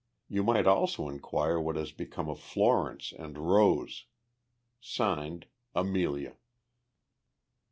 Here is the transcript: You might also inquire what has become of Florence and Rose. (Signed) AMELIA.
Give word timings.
You 0.27 0.41
might 0.43 0.65
also 0.65 1.07
inquire 1.09 1.59
what 1.59 1.75
has 1.75 1.91
become 1.91 2.27
of 2.27 2.39
Florence 2.39 3.13
and 3.19 3.37
Rose. 3.37 4.05
(Signed) 4.79 5.45
AMELIA. 5.75 6.37